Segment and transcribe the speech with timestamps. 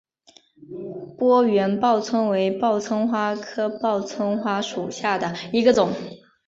[1.15, 5.91] 波缘报春为报春花科报春花属下的一个种。